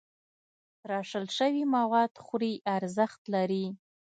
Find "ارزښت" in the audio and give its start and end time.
2.75-3.21